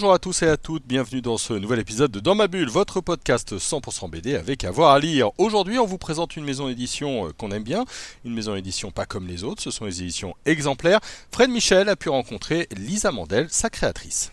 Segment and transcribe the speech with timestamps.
[0.00, 2.70] Bonjour à tous et à toutes, bienvenue dans ce nouvel épisode de Dans ma bulle,
[2.70, 5.28] votre podcast 100% BD avec avoir à lire.
[5.36, 7.84] Aujourd'hui, on vous présente une maison d'édition euh, qu'on aime bien,
[8.24, 11.00] une maison d'édition pas comme les autres, ce sont les éditions exemplaires.
[11.30, 14.32] Fred Michel a pu rencontrer Lisa Mandel, sa créatrice.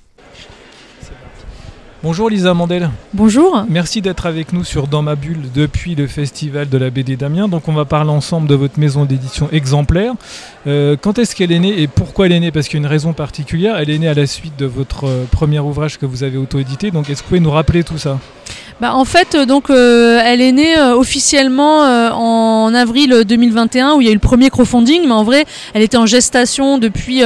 [2.03, 2.91] Bonjour Lisa Mandel.
[3.13, 3.65] Bonjour.
[3.69, 7.47] Merci d'être avec nous sur Dans ma bulle depuis le festival de la BD d'Amiens.
[7.47, 10.13] Donc on va parler ensemble de votre maison d'édition exemplaire.
[10.67, 12.51] Euh, quand est-ce qu'elle est née et pourquoi elle est née?
[12.51, 13.77] Parce qu'il y a une raison particulière.
[13.77, 16.91] Elle est née à la suite de votre euh, premier ouvrage que vous avez auto-édité.
[16.91, 18.19] Donc est-ce que vous pouvez nous rappeler tout ça?
[18.79, 23.95] Bah, en fait, euh, donc, euh, elle est née euh, officiellement euh, en avril 2021
[23.95, 26.77] où il y a eu le premier crowdfunding, mais en vrai, elle était en gestation
[26.77, 27.21] depuis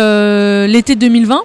[0.67, 1.41] l'été 2020.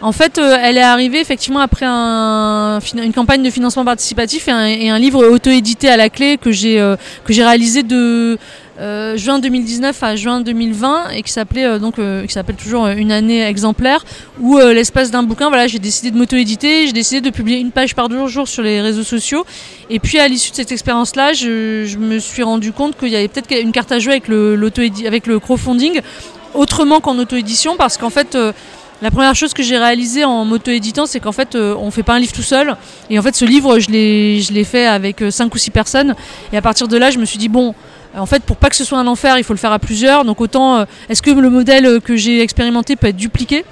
[0.00, 4.90] En fait, euh, elle est arrivée effectivement après un- une campagne de financement participatif et
[4.90, 8.38] un, livre auto-édité à la clé que j'ai euh, que j'ai réalisé de
[8.80, 13.42] euh, juin 2019 à juin 2020 et qui s'appelait donc qui s'appelle toujours une année
[13.44, 14.04] exemplaire
[14.38, 17.96] où l'espace d'un bouquin voilà j'ai décidé de m'auto-éditer j'ai décidé de publier une page
[17.96, 19.44] par jour, sur les réseaux sociaux
[19.90, 23.16] et puis à l'issue de cette expérience là je, me suis rendu compte qu'il y
[23.16, 24.70] avait peut-être une carte à jouer avec le
[25.06, 26.00] avec le crowdfunding
[26.54, 28.36] autrement qu'en auto-édition parce qu'en fait
[29.00, 32.14] la première chose que j'ai réalisée en auto-éditant, c'est qu'en fait, euh, on fait pas
[32.14, 32.76] un livre tout seul.
[33.10, 36.14] Et en fait, ce livre, je l'ai, fait avec 5 ou 6 personnes.
[36.52, 37.74] Et à partir de là, je me suis dit, bon,
[38.16, 40.24] en fait, pour pas que ce soit un enfer, il faut le faire à plusieurs.
[40.24, 43.64] Donc autant, euh, est-ce que le modèle que j'ai expérimenté peut être dupliqué?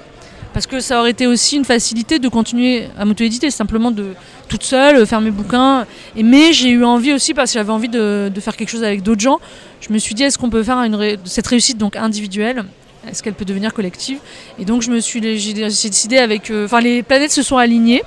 [0.53, 4.13] Parce que ça aurait été aussi une facilité de continuer à m'auto-éditer, simplement de
[4.47, 5.85] toute seule, euh, faire mes bouquins.
[6.15, 9.21] Mais j'ai eu envie aussi, parce que j'avais envie de, faire quelque chose avec d'autres
[9.21, 9.39] gens,
[9.81, 10.83] je me suis dit, est-ce qu'on peut faire
[11.25, 12.63] cette réussite donc individuelle?
[13.09, 14.19] Est-ce qu'elle peut devenir collective?
[14.59, 18.03] Et donc je me suis, j'ai décidé avec, euh, enfin les planètes se sont alignées.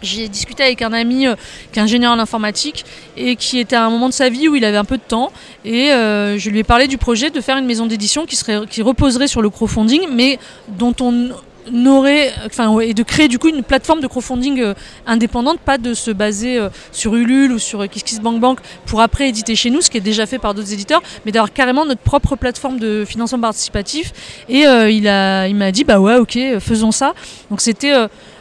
[0.00, 1.34] J'ai discuté avec un ami euh,
[1.72, 2.84] qui est ingénieur en informatique
[3.16, 5.02] et qui était à un moment de sa vie où il avait un peu de
[5.02, 5.32] temps
[5.64, 8.60] et euh, je lui ai parlé du projet de faire une maison d'édition qui serait
[8.70, 10.38] qui reposerait sur le crowdfunding mais
[10.68, 11.30] dont on
[11.68, 14.74] et de créer du coup une plateforme de crowdfunding euh,
[15.06, 19.54] indépendante pas de se baser euh, sur Ulule ou sur euh, KissKissBankBank pour après éditer
[19.54, 22.36] chez nous ce qui est déjà fait par d'autres éditeurs mais d'avoir carrément notre propre
[22.36, 24.12] plateforme de financement participatif
[24.48, 27.14] et il a il m'a dit bah ouais OK faisons ça
[27.50, 27.94] donc c'était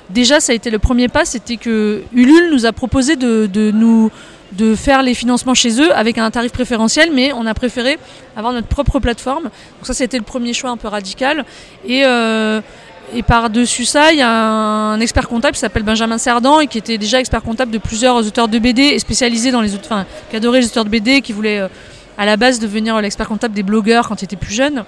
[0.09, 4.09] déjà ça a été le premier pas, c'était que Ulule nous a proposé de,
[4.75, 7.97] faire les financements chez eux avec un tarif préférentiel, mais on a préféré
[8.35, 9.43] avoir notre propre plateforme.
[9.43, 11.45] Donc ça, c'était le premier choix un peu radical.
[11.85, 12.03] Et,
[13.13, 16.77] et par-dessus ça, il y a un expert comptable qui s'appelle Benjamin Cerdan et qui
[16.77, 20.05] était déjà expert comptable de plusieurs auteurs de BD et spécialisé dans les auteurs, enfin,
[20.29, 21.67] qui adorait les auteurs de BD, qui voulait euh,
[22.17, 24.83] à la base devenir l'expert comptable des blogueurs quand il était plus jeune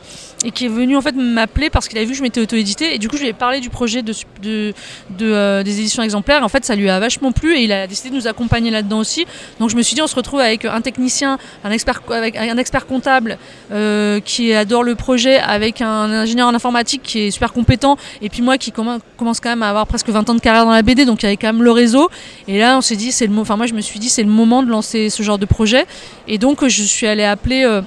[0.45, 2.95] et qui est venu en fait m'appeler parce qu'il avait vu que je m'étais auto-édité
[2.95, 4.73] et du coup je lui ai parlé du projet de, de,
[5.21, 8.09] euh, des éditions exemplaires en fait ça lui a vachement plu et il a décidé
[8.09, 9.25] de nous accompagner là-dedans aussi.
[9.59, 12.57] Donc je me suis dit on se retrouve avec un technicien un expert avec un
[12.57, 13.37] expert comptable
[13.71, 18.29] euh, qui adore le projet avec un ingénieur en informatique qui est super compétent et
[18.29, 20.71] puis moi qui commen- commence quand même à avoir presque 20 ans de carrière dans
[20.71, 22.09] la BD donc il y avait quand même le réseau.
[22.47, 24.29] Et là on s'est dit c'est le enfin moi je me suis dit c'est le
[24.29, 25.85] moment de lancer ce genre de projet.
[26.27, 27.81] Et donc je suis allée appeler euh,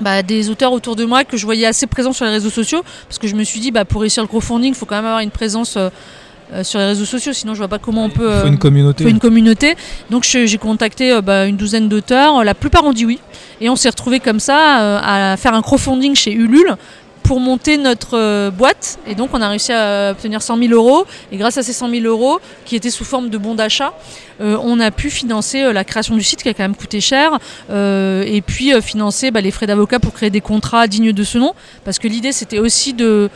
[0.00, 2.82] bah, des auteurs autour de moi que je voyais assez présents sur les réseaux sociaux
[3.08, 5.06] parce que je me suis dit bah, pour réussir le crowdfunding il faut quand même
[5.06, 5.88] avoir une présence euh,
[6.52, 8.58] euh, sur les réseaux sociaux sinon je vois pas comment on peut Il faut une
[8.58, 9.04] communauté.
[9.04, 9.74] faut une communauté.
[10.10, 12.44] Donc j'ai contacté bah, une douzaine d'auteurs.
[12.44, 13.18] La plupart ont dit oui.
[13.60, 16.76] Et on s'est retrouvé comme ça à faire un crowdfunding chez Ulule
[17.26, 18.98] pour monter notre euh, boîte.
[19.06, 21.04] Et donc on a réussi à obtenir 100 000 euros.
[21.32, 23.92] Et grâce à ces 100 000 euros, qui étaient sous forme de bons d'achat,
[24.40, 27.00] euh, on a pu financer euh, la création du site qui a quand même coûté
[27.00, 27.38] cher.
[27.70, 31.38] euh, et puis financer bah, les frais d'avocat pour créer des contrats dignes de ce
[31.38, 31.52] nom.
[31.84, 33.28] Parce que l'idée c'était aussi de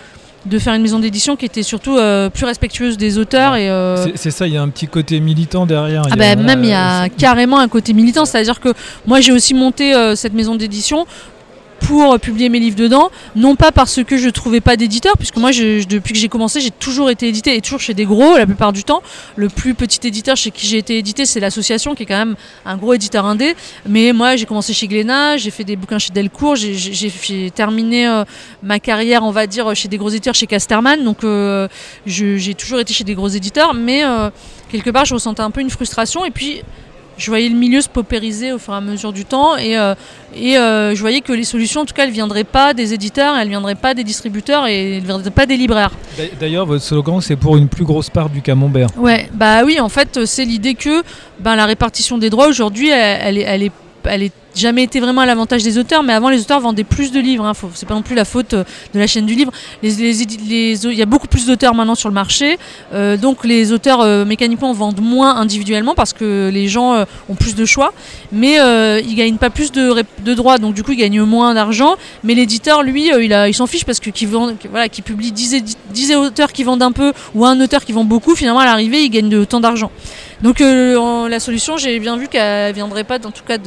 [0.47, 4.07] de faire une maison d'édition qui était surtout euh, plus respectueuse des auteurs et euh,
[4.17, 6.01] C'est- ça, il y a un petit côté militant derrière.
[6.07, 8.59] ah il y a- bah, même il y a c'est- carrément un côté militant, c'est-à-dire
[8.59, 8.71] que
[9.07, 11.07] moi j'ai aussi monté euh, cette maison d'édition
[11.80, 15.50] pour publier mes livres dedans, non pas parce que je trouvais pas d'éditeur, puisque moi
[15.50, 18.72] depuis que j'ai commencé j'ai toujours été édité et toujours chez des gros la plupart
[18.72, 19.03] du temps.
[19.36, 22.36] Le plus petit éditeur chez qui j'ai été édité c'est l'association qui est quand même
[22.65, 23.54] un gros éditeur indé,
[23.88, 28.24] mais moi j'ai commencé chez Glénat, j'ai fait des bouquins chez Delcourt, j'ai- terminé euh,
[28.62, 31.66] ma carrière on va dire chez des gros éditeurs chez Casterman, donc euh,
[32.06, 34.30] j'ai toujours été chez des gros éditeurs, mais euh,
[34.71, 36.24] quelque part je ressentais un peu une frustration.
[36.24, 36.62] Et puis
[37.21, 39.95] je voyais le milieu se paupériser au fur et à mesure du temps et, euh,
[40.34, 43.37] et euh, je voyais que les solutions en tout cas elles viendraient pas des éditeurs,
[43.37, 45.93] elles viendraient pas des distributeurs et elles viendraient pas des libraires.
[46.17, 48.89] D'a- D'ailleurs, votre slogan, c'est pour une plus grosse part du camembert.
[48.97, 51.03] Ouais, bah oui, en fait, c'est l'idée que
[51.39, 53.72] ben, la répartition des droits aujourd'hui, elle, elle est, elle est
[54.04, 57.12] elle est jamais été vraiment à l'avantage des auteurs, mais avant les auteurs vendaient plus
[57.12, 57.44] de livres.
[57.44, 57.52] Hein.
[57.74, 58.64] C'est pas non plus la faute euh,
[58.94, 59.52] de la chaîne du livre.
[59.82, 62.58] Il y a beaucoup plus d'auteurs maintenant sur le marché,
[62.92, 67.54] euh, donc les auteurs euh, mécaniquement vendent moins individuellement parce que les gens ont plus
[67.54, 67.92] de choix,
[68.32, 68.56] mais
[69.04, 71.97] ils gagnent pas plus de, droits, donc du coup ils gagnent moins d'argent.
[72.24, 74.10] Mais l'éditeur, lui, il, s'en fiche parce que
[75.02, 78.34] publie 10, édi- 10 auteurs qui vendent un peu ou un auteur qui vend beaucoup,
[78.34, 79.91] finalement à l'arrivée il gagne de autant d'argent.
[80.42, 83.59] Donc euh, la solution, j'ai bien vu qu'elle viendrait pas, en tout cas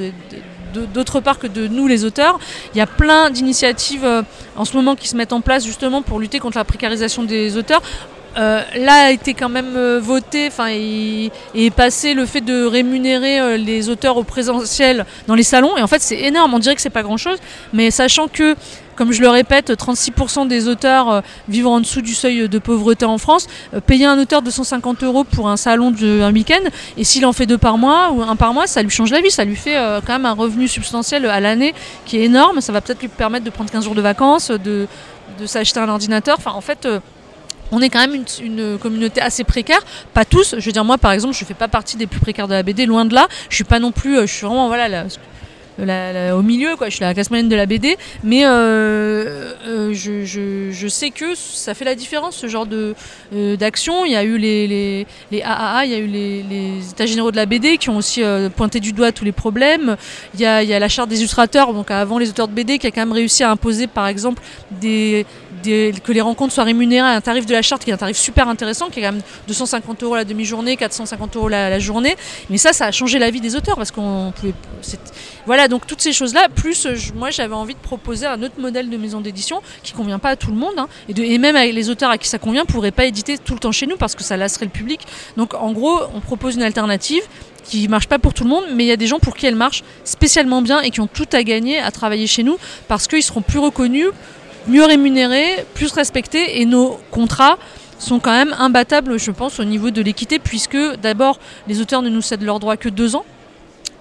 [0.93, 2.39] d'autre part que de nous les auteurs.
[2.73, 4.23] Il y a plein d'initiatives euh,
[4.55, 7.57] en ce moment qui se mettent en place justement pour lutter contre la précarisation des
[7.57, 7.81] auteurs.
[8.37, 11.31] Euh, là a été quand même euh, voté, enfin et,
[11.75, 15.77] passé le fait de rémunérer euh, les auteurs au présentiel dans les salons.
[15.77, 16.53] Et en fait, c'est énorme.
[16.53, 17.37] On dirait que c'est pas grand chose,
[17.73, 18.55] mais sachant que,
[18.95, 23.17] comme je le répète, 36% des auteurs vivent en dessous du seuil de pauvreté en
[23.17, 23.47] France.
[23.87, 27.47] Payer un auteur 250 euros pour un salon de un week-end, et s'il en fait
[27.47, 29.31] deux par mois ou un par mois, ça lui change la vie.
[29.31, 31.73] Ça lui fait quand même un revenu substantiel à l'année
[32.05, 32.61] qui est énorme.
[32.61, 34.87] Ça va peut-être lui permettre de prendre 15 jours de vacances, de,
[35.39, 36.37] de s'acheter un ordinateur.
[36.45, 36.87] En fait.
[37.73, 39.83] On est quand même une, communauté assez précaire,
[40.13, 40.55] pas tous.
[40.57, 42.63] Je veux dire, moi par exemple, je fais pas partie des plus précaires de la
[42.63, 43.27] BD, loin de là.
[43.49, 46.89] Je suis pas non plus, euh, je suis vraiment au milieu, quoi.
[46.89, 51.73] Je suis la classe moyenne de la BD, mais euh, euh, je, sais que ça
[51.73, 52.67] fait la différence ce genre
[53.31, 54.05] d'action.
[54.05, 57.47] Il y a eu les, AAA, il y a eu les, états généraux de la
[57.47, 58.21] BD qui ont aussi
[58.55, 59.97] pointé du doigt tous les problèmes.
[60.35, 62.53] Il y a, il y a la charte des illustrateurs, donc avant les auteurs de
[62.53, 65.25] BD, qui a quand même réussi à imposer, par exemple, des,
[65.63, 68.17] que les rencontres soient rémunérées à un tarif de la charte qui est un tarif
[68.17, 72.15] super intéressant, qui est quand même 250 euros la demi-journée, 450 euros la, journée.
[72.49, 74.53] Mais ça, ça a changé la vie des auteurs parce qu'on pouvait.
[75.45, 78.89] Voilà, donc toutes ces choses-là, plus euh, moi j'avais envie de proposer un autre modèle
[78.89, 82.09] de maison d'édition qui convient pas à tout le monde, hein, et, même les auteurs
[82.09, 84.37] à qui ça convient pourraient pas éditer tout le temps chez nous parce que ça
[84.37, 85.01] lasserait le public.
[85.35, 87.23] Donc en gros, on propose une alternative
[87.63, 89.45] qui marche pas pour tout le monde, mais il y a des gens pour qui
[89.45, 92.57] elle marche spécialement bien et qui ont tout à gagner à travailler chez nous
[92.87, 94.09] parce qu'ils seront plus reconnus,
[94.67, 97.57] mieux rémunérés, plus respectés et nos contrats
[97.99, 102.09] sont quand même imbattables, je pense, au niveau de l'équité, puisque d'abord, les auteurs ne
[102.09, 103.25] nous cèdent leurs droits que deux ans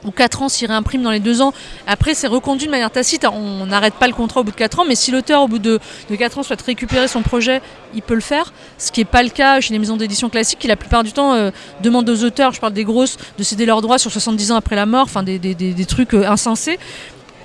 [0.04, 1.52] ou 4 ans s'ils réimpriment dans les deux ans.
[1.86, 3.24] Après, c'est reconduit de manière tacite.
[3.24, 5.58] On n'arrête pas le contrat au bout de 4 ans, mais si l'auteur, au bout
[5.58, 5.78] de,
[6.16, 7.62] 4 ans, souhaite récupérer son projet,
[7.94, 8.52] il peut le faire.
[8.78, 11.12] Ce qui n'est pas le cas chez les maisons d'édition classiques, qui la plupart du
[11.12, 11.50] temps euh,
[11.82, 14.76] demandent aux auteurs, je parle des grosses, de céder leurs droits sur 70 ans après
[14.76, 16.78] la mort, enfin des trucs euh, insensés.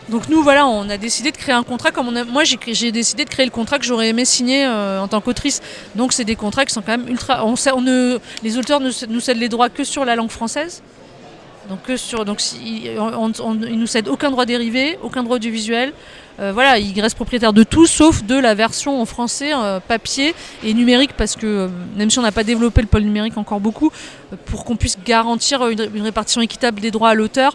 [0.09, 2.23] Donc nous, voilà, on a décidé de créer un contrat comme on a...
[2.23, 5.61] Moi, j'ai décidé de créer le contrat que j'aurais aimé signer euh, en tant qu'autrice.
[5.95, 7.45] Donc c'est des contrats qui sont quand même ultra...
[7.45, 8.17] On, ne...
[8.41, 10.81] Les auteurs ne, nous cèdent les droits que sur la langue française.
[11.69, 13.31] Donc, que sur, donc si- on,
[13.61, 15.91] ils nous cèdent aucun droit dérivé, aucun droit audiovisuel.
[16.39, 20.33] Euh, voilà, ils restent propriétaires de tout, sauf de la version en français, euh, papier
[20.63, 23.91] et numérique, parce que même si on n'a pas développé le pôle numérique encore beaucoup,
[24.45, 27.53] pour qu'on puisse garantir une, répartition équitable des droits à l'auteur,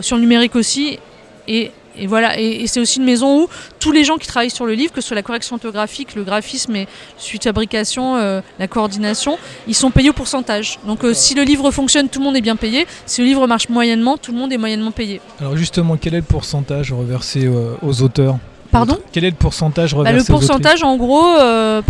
[0.00, 0.98] sur le numérique aussi.
[1.48, 1.70] Et,
[2.06, 3.48] voilà, et, et c'est aussi une maison où
[3.80, 6.24] tous les gens qui travaillent sur le livre, que ce soit la correction orthographique, le
[6.24, 10.78] graphisme et suite fabrication, euh, la coordination, ils sont payés au pourcentage.
[10.86, 12.86] Donc euh, si le livre fonctionne, tout le monde est bien payé.
[13.06, 15.20] Si le livre marche moyennement, tout le monde est moyennement payé.
[15.40, 18.38] Alors justement, quel est le pourcentage reversé euh, aux auteurs?
[18.78, 21.82] Pardon Quel est le pourcentage Bah, reversé le aux pourcentage, en gros, euh,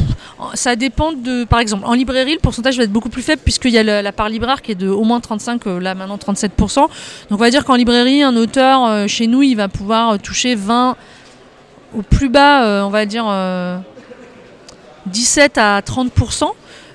[0.55, 1.45] ça dépend de.
[1.45, 4.03] Par exemple, en librairie, le pourcentage va être beaucoup plus faible puisqu'il y a la,
[4.03, 6.75] la part libraire qui est de au moins 35, euh, là maintenant 37%.
[6.81, 6.89] Donc
[7.31, 10.97] on va dire qu'en librairie, un auteur euh, chez nous, il va pouvoir toucher 20
[11.97, 13.79] au plus bas, on va dire euh,
[15.07, 16.45] 17 à 30%.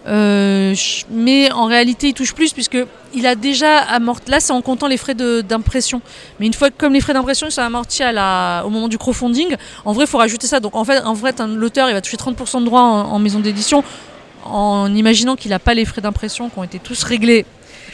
[0.08, 2.78] Euh, ch- mais en réalité, il touche plus puisque
[3.14, 4.32] il a déjà amorti.
[4.32, 6.02] Là, c'est en comptant les frais d'impression.
[6.40, 9.56] Mais une fois que, comme les frais d'impression sont amortis à au moment du crowdfunding,
[9.86, 10.60] en vrai, il faut rajouter ça.
[10.60, 13.84] Donc en fait, en vrai, l'auteur, il va toucher 30% de droits en, maison d'édition
[14.46, 17.46] en imaginant qu'il n'a pas les frais d'impression qui ont été tous réglés.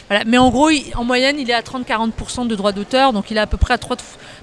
[0.08, 0.24] Voilà.
[0.26, 3.40] Mais en gros, en moyenne, il est à 30-40% de droits d'auteur, donc il est
[3.40, 3.96] à peu près à 3,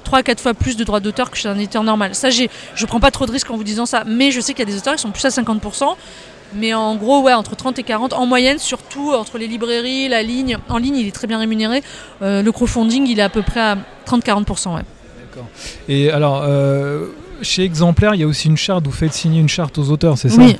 [0.03, 2.13] 3 à 4 fois plus de droits d'auteur que chez un éditeur normal.
[2.13, 4.67] Ça, je prends pas trop de risques en vous disant ça, mais je sais qu'il
[4.67, 5.96] y a des auteurs qui sont plus à 50%.
[6.54, 10.58] Mais en gros, entre 30 et 40, en moyenne, surtout entre les librairies, la ligne.
[10.70, 11.84] En ligne, il est très bien rémunéré.
[12.22, 14.75] Euh, le crowdfunding, il est à peu près à 30-40%.
[14.75, 14.82] Ouais.
[15.20, 15.48] D'accord.
[15.90, 17.08] Et alors, euh,
[17.46, 20.18] chez Exemplaire, il y a aussi une charte, vous faites signer une charte aux auteurs,
[20.18, 20.58] c'est ça Oui.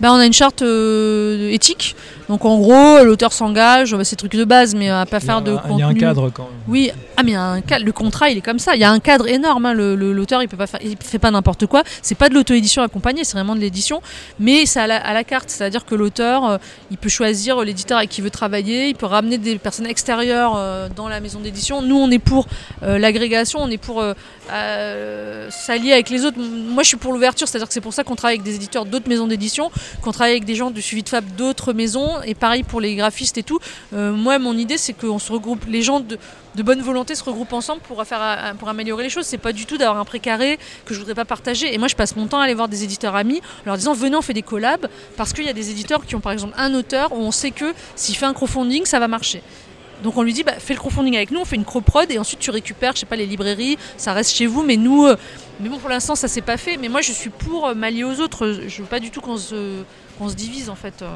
[0.00, 1.96] Ben, on a une charte euh, éthique.
[2.28, 5.56] Donc en gros, l'auteur s'engage, bah, c'est truc de base, mais à pas faire de.
[5.70, 6.52] Il y a un cadre quand même.
[6.68, 8.74] Oui, ah mais un cadre, le contrat il est comme ça.
[8.74, 9.64] Il y a un cadre énorme.
[9.66, 9.74] hein.
[9.74, 11.82] L'auteur il peut pas faire, il fait pas n'importe quoi.
[12.02, 14.02] C'est pas de l'auto-édition accompagnée, c'est vraiment de l'édition,
[14.38, 15.48] mais c'est à la, à la carte.
[15.48, 16.58] C'est-à-dire que l'auteur, euh,
[16.90, 18.88] il peut choisir l'éditeur avec qui il veut travailler.
[18.88, 21.80] Il peut ramener des personnes extérieures euh, dans la maison d'édition.
[21.82, 22.46] Nous on est pour
[22.82, 24.12] euh, l'agrégation, on est pour euh,
[24.52, 28.16] euh, s'allier avec les Moi je suis pour l'ouverture, c'est-à-dire que c'est pour ça qu'on
[28.16, 29.70] travaille avec des éditeurs d'autres maisons d'édition,
[30.02, 32.20] qu'on travaille avec des gens du suivi de fab d'autres maisons.
[32.24, 33.58] Et pareil pour les graphistes et tout.
[33.94, 36.18] Euh, moi, mon idée, c'est qu'on se regroupe, les gens de,
[36.62, 39.26] bonne volonté se regroupent ensemble pour, faire, euh, pour améliorer les choses.
[39.26, 41.72] C'est pas du tout d'avoir un précaré que je voudrais pas partager.
[41.72, 43.92] Et moi, je passe mon temps à aller voir des éditeurs amis, en leur disant
[43.92, 46.54] venez, on fait des collabs, parce qu'il y a des éditeurs qui ont par exemple
[46.56, 49.42] un auteur où on sait que s'il fait un crowdfunding, ça va marcher.
[50.02, 52.18] Donc on lui dit bah, fais le crowdfunding avec nous, on fait une croprod et
[52.18, 55.16] ensuite tu récupères, je sais pas, les librairies, ça reste chez vous, mais nous, euh,
[55.60, 56.76] mais bon pour l'instant ça s'est pas fait.
[56.76, 58.60] Mais moi je suis pour euh, m'allier aux autres.
[58.68, 59.82] Je veux pas du tout qu'on se,
[60.18, 60.94] qu'on se divise en fait.
[61.02, 61.06] euh.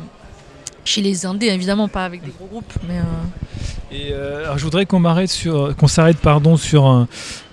[0.84, 2.96] Chez les indés évidemment pas avec des gros groupes, mais
[3.92, 7.06] Et euh, alors, je voudrais qu'on m'arrête sur, qu'on s'arrête pardon sur un,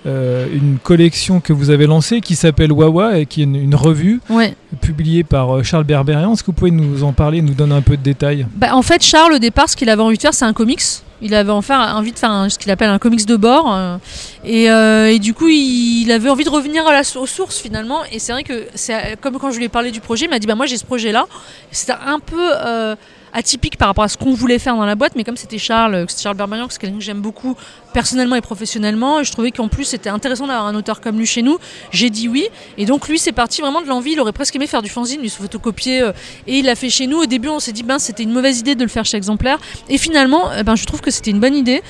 [0.07, 3.75] euh, une collection que vous avez lancée qui s'appelle Wawa et qui est une, une
[3.75, 4.55] revue ouais.
[4.81, 6.33] publiée par Charles Berberian.
[6.33, 8.47] Est-ce que vous pouvez nous en parler, nous donner un peu de détails?
[8.55, 10.81] Bah, en fait, Charles, au départ, ce qu'il avait envie de faire, c'est un comics.
[11.21, 13.73] Il avait en faire- envie de faire ce qu'il appelle un comics de bord.
[13.73, 13.97] euh,
[14.45, 16.83] et, euh, et du coup, il, avait envie de revenir
[17.15, 17.99] aux sources, finalement.
[18.11, 18.67] Et c'est vrai que,
[19.21, 20.85] comme quand je lui ai parlé du projet, il m'a dit bah, Moi, j'ai ce
[20.85, 21.25] projet-là.
[21.71, 22.95] C'était un peu.
[23.33, 25.57] Euh, atypique par rapport à ce qu'on voulait faire dans la boîte mais comme c'était
[25.57, 27.55] Charles c'est Charles que c'est quelqu'un que j'aime beaucoup
[27.93, 31.41] personnellement et professionnellement je trouvais qu'en plus c'était intéressant d'avoir un auteur comme lui chez
[31.41, 31.57] nous
[31.91, 34.67] j'ai dit oui et donc lui c'est parti vraiment de l'envie il aurait presque aimé
[34.67, 36.11] faire du fanzine lui se photocopier euh,
[36.47, 37.17] et il l'a fait chez nous.
[37.17, 39.59] Au début, on s'est dit ben c'était une mauvaise idée de le faire chez Exemplaire.
[39.89, 41.81] Et finalement, eh ben je trouve que c'était une bonne idée.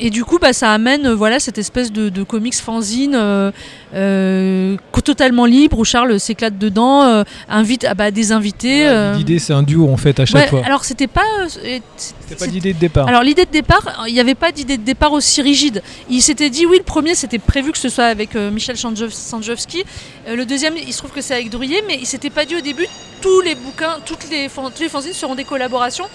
[0.00, 3.50] Et du coup, bah, ça amène euh, voilà cette espèce de, de comics fanzine euh,
[3.94, 8.88] euh, totalement libre où Charles s'éclate dedans, euh, invite ah, bah, des invités.
[9.16, 10.62] L'idée, c'est un duo en fait à chaque Ouais, fois.
[10.66, 11.22] alors c'était pas.
[11.48, 13.06] C'était pas l'idée de départ.
[13.08, 15.82] alors l'idée de départ, il n'y avait pas d'idée de départ aussi rigide.
[16.10, 19.84] Il s'était dit oui, le premier c'était prévu que ce soit avec Michel Sanjov- Sanjovski.
[20.28, 22.60] Le deuxième, il se trouve que c'est avec Drouillet, mais il s'était pas dit au
[22.60, 22.86] début
[23.26, 26.06] tous les bouquins, toutes les, tous les fanzines seront des collaborations.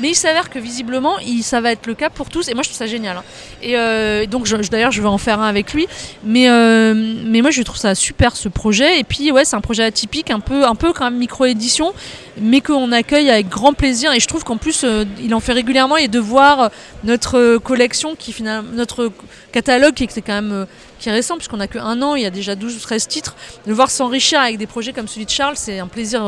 [0.00, 2.48] Mais il s'avère que visiblement, ça va être le cas pour tous.
[2.48, 3.18] Et moi, je trouve ça génial.
[3.18, 3.24] hein.
[3.60, 5.88] Et euh, donc, d'ailleurs, je vais en faire un avec lui.
[6.24, 8.98] Mais, euh, mais moi, je trouve ça super ce projet.
[8.98, 11.92] Et puis, ouais, c'est un projet atypique, un peu, un peu quand même micro-édition,
[12.38, 14.12] mais qu'on accueille avec grand plaisir.
[14.12, 15.96] Et je trouve qu'en plus, euh, il en fait régulièrement.
[15.96, 16.68] Et de voir euh,
[17.04, 19.10] notre euh, collection, qui finalement, notre
[19.52, 20.66] catalogue, qui est quand même.
[20.98, 23.08] qui est récent, puisqu'on a que un an, il y a déjà 12 ou 13
[23.08, 26.22] titres, de voir s'enrichir avec des projets comme celui de Charles, c'est un plaisir,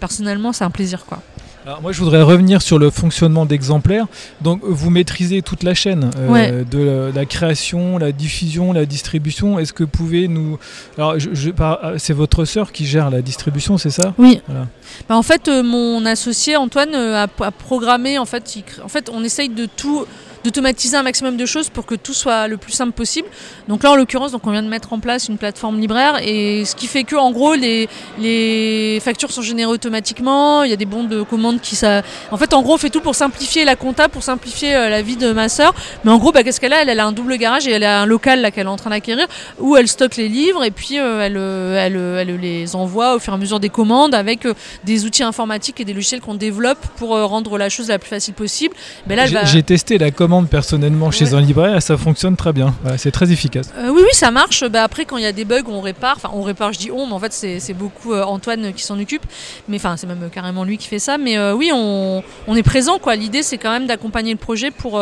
[0.00, 1.04] personnellement, c'est un plaisir.
[1.06, 1.22] quoi.
[1.64, 4.06] Alors, moi, je voudrais revenir sur le fonctionnement d'exemplaires.
[4.40, 6.64] Donc, vous maîtrisez toute la chaîne euh, Ouais.
[6.68, 9.60] de la, la création, la diffusion, la distribution.
[9.60, 10.58] Est-ce que vous pouvez nous.
[10.98, 14.12] Alors, je- ah, c'est votre sœur qui gère la distribution, c'est ça?
[14.18, 14.40] Oui.
[14.48, 14.66] Voilà.
[15.08, 18.18] Bah, en fait, euh, mon associé Antoine euh, a, a programmé.
[18.18, 20.04] En fait, il en fait, on essaye de tout
[20.44, 23.28] d'automatiser un maximum de choses pour que tout soit le plus simple possible.
[23.68, 26.64] Donc là, en l'occurrence, donc on vient de mettre en place une plateforme libraire et
[26.64, 30.64] ce qui fait que, en gros, les, les factures sont générées automatiquement.
[30.64, 32.02] Il y a des bons de commande qui ça.
[32.30, 35.02] En fait, en gros, on fait tout pour simplifier la compta, pour simplifier euh, la
[35.02, 35.74] vie de ma sœur.
[36.04, 36.82] Mais en gros, bah, qu'est-ce qu'elle a?
[36.82, 38.76] Elle, elle a un double garage et elle a un local là qu'elle est en
[38.76, 39.26] train d'acquérir
[39.60, 43.18] où elle stocke les livres et puis euh, elle, euh, elle, elle les envoie au
[43.18, 44.46] fur et à mesure des commandes avec
[44.84, 48.34] des outils informatiques et des logiciels qu'on développe pour rendre la chose la plus facile
[48.34, 48.74] possible.
[49.06, 49.44] Mais là, elle J'ai va...
[49.44, 51.34] j'ai testé la commande personnellement chez Ouais.
[51.34, 52.74] un libraire et ça fonctionne très bien.
[52.82, 53.70] Voilà, c'est très efficace.
[53.78, 54.64] Euh, oui, oui, ça marche.
[54.68, 56.14] Bah, après, quand il y a des bugs, on répare.
[56.16, 58.98] Enfin, on répare, je dis on, mais en fait, c'est beaucoup euh, Antoine qui s'en
[58.98, 59.22] occupe.
[59.68, 61.18] Mais enfin, c'est même carrément lui qui fait ça.
[61.18, 62.98] Mais euh, oui, on, on est présent.
[62.98, 63.14] quoi.
[63.16, 65.00] L'idée, c'est quand même d'accompagner le projet pour.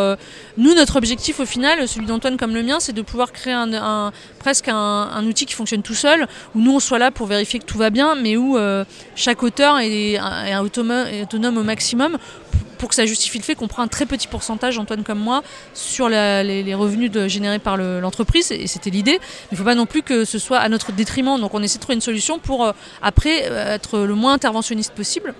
[0.59, 3.73] nous, notre objectif au final, celui d'Antoine comme le mien, c'est de pouvoir créer un,
[3.73, 4.75] un- presque un,
[5.15, 7.79] un outil qui fonctionne tout seul, où nous, on soit là pour vérifier que tout
[7.79, 8.59] va bien, mais où
[9.15, 12.19] chaque auteur est, est autonome au maximum
[12.81, 15.43] pour que ça justifie le fait qu'on prend un très petit pourcentage, Antoine comme moi,
[15.75, 19.21] sur les, revenus générés par le- l'entreprise, et c'était l'idée.
[19.51, 21.39] Il ne faut pas non plus que ce soit à notre détriment.
[21.39, 22.73] Donc on essaie de trouver une solution pour, euh,
[23.03, 25.35] après, euh, être le moins interventionniste possible.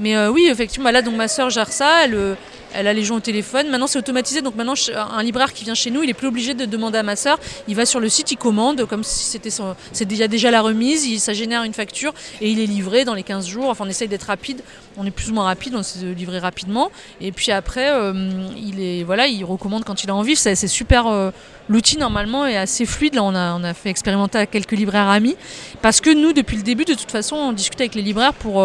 [0.00, 2.34] Mais euh, oui, effectivement, là, donc ma sœur gère ça, elle, euh,
[2.74, 3.68] elle a les gens au téléphone.
[3.68, 6.54] Maintenant, c'est automatisé, donc maintenant, un libraire qui vient chez nous, il est plus obligé
[6.54, 7.38] de demander à ma sœur.
[7.66, 9.50] Il va sur le site, il commande, comme si c'était.
[9.92, 13.14] C'est déjà, déjà la remise, il, ça génère une facture et il est livré dans
[13.14, 13.68] les 15 jours.
[13.70, 14.60] Enfin, on essaye d'être rapide.
[14.96, 16.90] On est plus ou moins rapide, on de livrer rapidement.
[17.20, 18.12] Et puis après, euh,
[18.56, 20.36] il, est, voilà, il recommande quand il a envie.
[20.36, 21.32] C'est super.
[21.68, 23.14] L'outil normalement est assez fluide.
[23.14, 25.36] Là, on a, on a fait expérimenter à quelques libraires amis.
[25.82, 28.62] Parce que nous, depuis le début, de toute façon, on discute avec les libraires pour.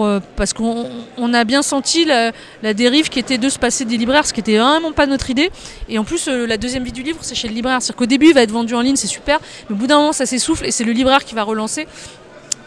[0.00, 0.86] Euh, parce qu'on
[1.18, 2.32] on a bien senti la,
[2.74, 5.50] dérive qui était de se passer des libraires, ce qui était vraiment pas notre idée.
[5.88, 7.82] Et en plus, euh, la deuxième vie du livre, c'est chez le libraire.
[7.82, 9.98] C'est-à-dire qu'au début, il va être vendu en ligne, c'est super, mais au bout d'un
[9.98, 11.86] moment, ça s'essouffle et c'est le libraire qui va relancer.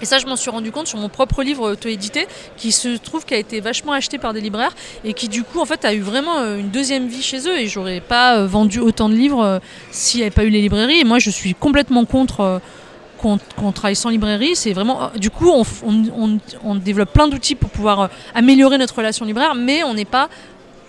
[0.01, 2.27] Et ça, je m'en suis rendu compte sur mon propre livre auto-édité,
[2.58, 5.60] qui se trouve qui a été vachement acheté par des libraires et qui, du coup,
[5.60, 7.58] en fait, a eu vraiment euh, une deuxième vie chez eux.
[7.58, 11.00] Et j'aurais pas vendu autant de livres s'il n'y avait pas eu les librairies.
[11.00, 12.62] Et moi, je suis complètement contre.
[13.25, 15.12] Euh, qu'on travaille sans librairie, c'est vraiment.
[15.17, 19.94] Du coup, on développe plein d'outils pour pouvoir euh, améliorer notre relation libraire, mais on
[19.94, 20.29] n'est pas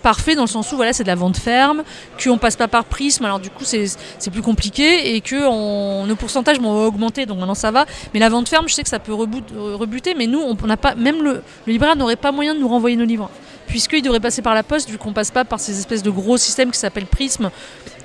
[0.07, 1.83] parfait dans le sens où voilà, c'est de la vente ferme,
[2.23, 6.15] qu'on passe pas par prisme, alors du coup c'est plus compliqué et que on, nos
[6.15, 7.85] pourcentages vont augmenter, donc maintenant ça va.
[8.13, 10.95] Mais la vente ferme, je sais que ça peut rebuter, mais nous, on n'a pas,
[10.95, 13.29] même le, libraire n'aurait pas moyen de nous renvoyer nos livres.
[13.67, 16.37] Puisqu'il devrait passer par la poste, vu qu'on passe pas par ces espèces de gros
[16.37, 17.49] systèmes qui s'appellent Prism.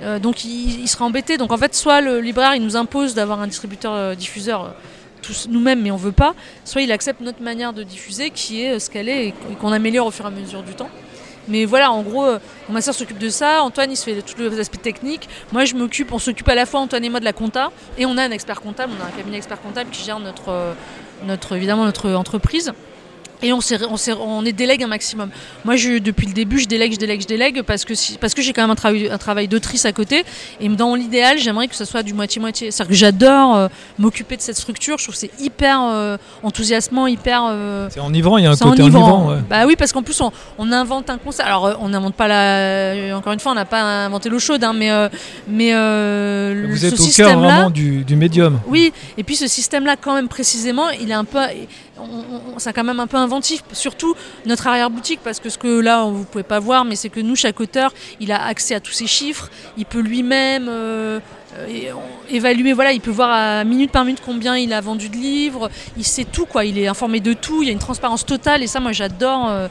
[0.01, 1.37] Euh, donc il, il sera embêté.
[1.37, 5.33] Donc en fait, soit le libraire il nous impose d'avoir un distributeur euh, diffuseur euh,
[5.47, 6.35] nous-mêmes, mais on veut pas.
[6.65, 10.07] Soit il accepte notre manière de diffuser, qui est ce qu'elle est et qu'on améliore
[10.07, 10.89] au fur et à mesure du temps.
[11.47, 14.37] Mais voilà, en gros, euh, ma soeur s'occupe de ça, Antoine il se fait tous
[14.37, 17.25] les aspects techniques, moi je m'occupe, on s'occupe à la fois Antoine et moi de
[17.25, 20.03] la compta, et on a un expert comptable, on a un cabinet expert comptable qui
[20.03, 20.73] gère euh,
[21.51, 22.73] évidemment notre entreprise.
[23.43, 25.29] Et on, est délègue un maximum.
[25.65, 28.33] Moi, je, depuis le début, je délègue, je délègue, je délègue parce que, si- parce
[28.33, 30.23] que j'ai quand même un travail, un travail d'autrice à côté.
[30.61, 32.71] Et dans l'idéal, j'aimerais que ce soit du moitié-moitié.
[32.71, 33.67] C'est-à-dire que j'adore euh,
[33.99, 34.97] m'occuper de cette structure.
[34.97, 37.41] Je trouve que c'est hyper euh, enthousiasmant, hyper.
[37.49, 39.29] euh, C'est enivrant, il y a un côté enivrant.
[39.29, 39.39] ouais.
[39.49, 41.47] Bah oui, parce qu'en plus, on, on invente un concept.
[41.47, 43.17] Alors, euh, on n'invente pas la.
[43.17, 44.89] Encore une fois, on n'a pas inventé l'eau chaude, hein, mais,
[45.47, 48.59] mais Vous ce êtes au cœur vraiment du, du médium.
[48.67, 51.39] Oui, et puis ce système-là, quand même précisément, il est un peu,
[51.99, 53.63] on- c'est quand même un peu inventif.
[53.71, 57.19] Surtout notre arrière-boutique, parce que ce que là, vous pouvez pas voir, mais c'est que
[57.19, 59.49] nous, chaque auteur, il a accès à tous ces chiffres.
[59.77, 61.19] Il peut lui-même euh,
[61.69, 61.99] et- on-
[62.33, 62.73] évaluer.
[62.73, 65.69] Voilà, il peut voir à minute par minute combien il a vendu de livres.
[65.97, 66.65] Il sait tout, quoi.
[66.65, 67.61] Il est informé de tout.
[67.61, 69.67] Il y a une transparence totale, et ça, moi, j'adore euh,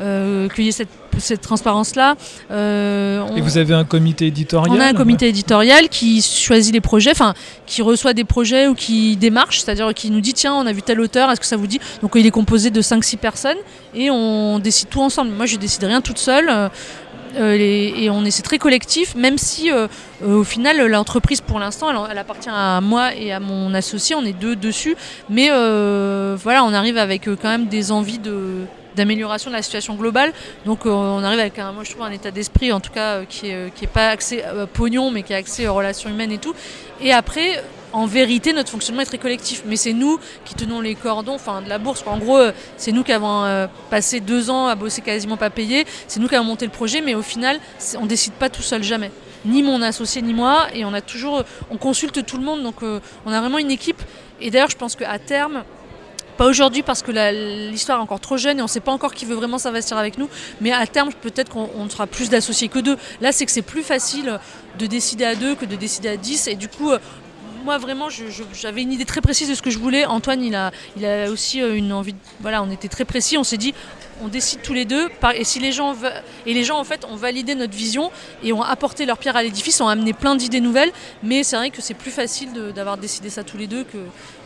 [0.00, 0.88] euh, qu'il y ait cette,
[1.18, 2.14] cette transparence-là.
[2.50, 6.80] Euh, Et vous avez un comité éditorial on a un comité éditorial qui choisit les
[6.82, 7.32] projets, enfin
[7.66, 10.82] qui reçoit des projets ou qui démarche, c'est-à-dire qui nous dit tiens on a vu
[10.82, 11.80] tel auteur, est-ce que ça vous dit?
[12.02, 13.56] Donc il est composé de 5-6 personnes
[13.94, 15.30] et on décide tout ensemble.
[15.32, 16.50] Moi je décide rien toute seule.
[17.36, 19.88] Euh, et on est c'est très collectif, même si euh,
[20.22, 24.24] euh, au final l'entreprise pour l'instant elle, appartient à moi et à mon associé, on
[24.24, 24.96] est deux dessus,
[25.28, 28.20] mais voilà on arrive avec quand même des envies
[28.96, 30.32] d'amélioration de la situation globale
[30.64, 33.48] donc on arrive avec un, moi je trouve un état d'esprit en tout cas qui
[33.48, 36.38] est, euh, qui est pas axé pognon mais qui est axé aux relations humaines et
[36.38, 36.54] tout.
[37.00, 37.62] Et après,
[37.96, 39.62] en vérité, notre fonctionnement est très collectif.
[39.64, 42.04] Mais c'est nous qui tenons les cordons enfin, de la bourse.
[42.06, 45.48] En gros, euh, c'est nous qui avons euh, passé deux ans à bosser quasiment pas
[45.48, 45.86] payé.
[46.06, 47.58] C'est nous qui avons monté le projet, mais au final,
[47.98, 49.10] on décide pas tout seul jamais.
[49.46, 50.66] Ni mon associé ni moi.
[50.74, 52.62] Et on a toujours, on consulte tout le monde.
[52.62, 54.02] Donc euh, on a vraiment une équipe.
[54.42, 55.64] Et d'ailleurs, je pense qu'à terme,
[56.36, 57.12] pas aujourd'hui parce que
[57.70, 59.96] l'histoire est encore trop jeune et on ne sait pas encore qui veut vraiment s'investir
[59.96, 60.28] avec nous.
[60.60, 62.98] Mais à terme, peut-être qu'on on sera plus d'associés que deux.
[63.22, 64.38] Là, c'est que c'est plus facile
[64.78, 66.46] de décider à deux que de décider à dix.
[66.46, 66.98] Et du coup, euh,
[67.66, 68.08] moi vraiment,
[68.54, 70.06] j'avais une idée très précise de ce que je voulais.
[70.06, 72.14] Antoine, il a, il a aussi euh, une envie.
[72.40, 73.36] Voilà, on était très précis.
[73.36, 73.74] On s'est dit,
[74.22, 75.08] on décide tous les deux.
[75.34, 75.94] Et si les gens
[76.46, 78.10] et les gens en fait ont validé notre vision
[78.42, 80.90] et ont apporté leur pierre à l'édifice, ont amené plein d'idées nouvelles.
[81.22, 83.98] Mais c'est vrai que c'est plus facile d'avoir décidé ça tous les deux que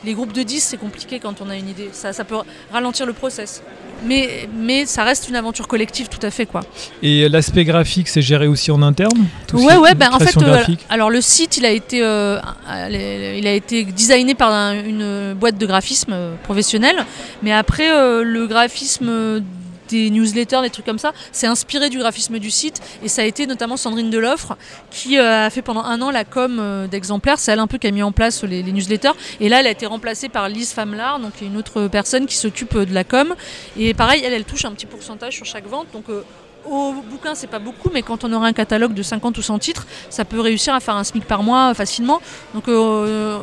[0.04, 1.90] les groupes de 10, c'est compliqué quand on a une idée.
[1.92, 2.36] Ça, ça peut
[2.72, 3.62] ralentir le process.
[4.02, 6.62] Mais, mais ça reste une aventure collective tout à fait quoi.
[7.02, 10.64] Et l'aspect graphique, c'est géré aussi en interne tout Ouais ouais ben en fait euh,
[10.88, 12.40] alors le site il a été euh,
[12.88, 17.04] il a été designé par un- une boîte de graphisme euh, professionnelle
[17.42, 19.42] mais après euh, le graphisme
[19.90, 22.80] des newsletters, des trucs comme ça, c'est inspiré du graphisme du site.
[23.02, 24.56] Et ça a été notamment Sandrine Deloffre
[24.90, 27.78] qui euh, a fait pendant un an la com euh, d'exemplaires, c'est elle un peu
[27.78, 29.12] qui a mis en place les, les newsletters.
[29.40, 32.74] Et là elle a été remplacée par Lise Famelard, donc une autre personne qui s'occupe
[32.76, 33.34] euh, de la com.
[33.78, 35.88] Et pareil elle elle touche un petit pourcentage sur chaque vente.
[35.92, 36.22] Donc euh,
[36.68, 39.58] au bouquin, c'est pas beaucoup, mais quand on aura un catalogue de 50 ou 100
[39.58, 42.20] titres, ça peut réussir à faire un SMIC par mois euh, facilement.
[42.54, 43.38] Donc, euh,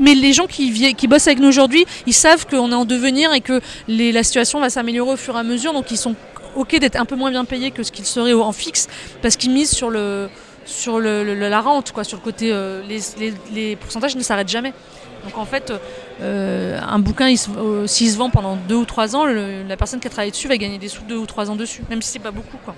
[0.00, 3.32] mais les gens qui, qui bossent avec nous aujourd'hui, ils savent qu'on est en devenir
[3.32, 5.72] et que la situation va s'améliorer au fur et à mesure.
[5.72, 6.14] Donc, ils sont
[6.56, 8.88] OK d'être un peu moins bien payés que ce qu'ils seraient en fixe
[9.22, 12.50] parce qu'ils misent sur, la rente, quoi, sur le côté.
[12.52, 12.82] euh,
[13.52, 14.72] les pourcentages ne s'arrêtent jamais.
[15.24, 15.72] Donc en fait,
[16.22, 17.28] euh, un bouquin,
[17.58, 20.30] euh, s'il se vend pendant deux ou trois ans, le- la personne qui a travaillé
[20.30, 22.56] dessus va gagner des sous deux ou trois ans dessus, même si c'est pas beaucoup.
[22.64, 22.74] Quoi.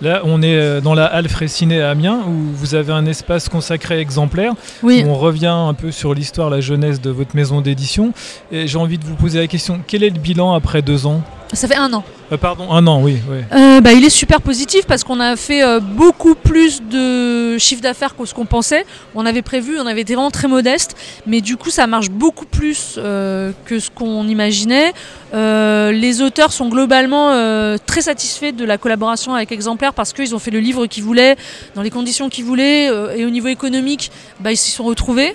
[0.00, 3.48] Là, on est euh, dans la halle Fraissinet à Amiens où vous avez un espace
[3.48, 4.52] consacré exemplaire.
[4.82, 5.02] Oui.
[5.04, 8.12] où on revient un peu sur l'histoire, la jeunesse de votre maison d'édition.
[8.50, 11.22] Et j'ai envie de vous poser la question quel est le bilan après deux ans?
[11.54, 12.04] Ça fait un an.
[12.32, 13.18] Euh, Pardon, un an, oui.
[13.30, 13.38] oui.
[13.52, 17.82] Euh, bah, il est super positif parce qu'on a fait euh, beaucoup plus de chiffre
[17.82, 18.84] d'affaires que ce qu'on pensait.
[19.14, 22.46] On avait prévu, on avait été vraiment très modeste, mais du coup ça marche beaucoup
[22.46, 24.92] plus que ce qu'on imaginait.
[25.32, 27.30] Les auteurs sont globalement
[27.86, 31.36] très satisfaits de la collaboration avec Exemplaire parce qu'ils ont fait le livre qu'ils voulaient,
[31.74, 32.86] dans les conditions qu'ils voulaient,
[33.16, 35.34] et au niveau économique, bah, ils s'y sont retrouvés.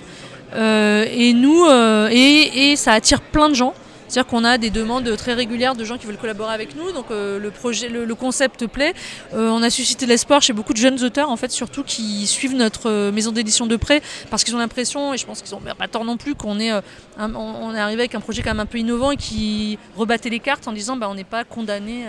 [0.56, 1.66] Et nous,
[2.10, 3.74] et, et ça attire plein de gens.
[4.10, 6.90] C'est-à-dire qu'on a des demandes très régulières de gens qui veulent collaborer avec nous.
[6.90, 8.92] Donc euh, le projet, le, concept plaît.
[9.34, 12.56] Euh, on a suscité l'espoir chez beaucoup de jeunes auteurs, en fait, surtout qui suivent
[12.56, 15.60] notre euh, maison d'édition de près, parce qu'ils ont l'impression, et je pense qu'ils ont
[15.60, 16.72] pas tort non plus, qu'on est,
[17.18, 20.40] on, est arrivé avec un projet quand même un peu innovant et qui rebattait les
[20.40, 22.04] cartes en disant, bah, on n'est pas condamné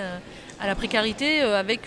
[0.59, 1.81] à la précarité avec.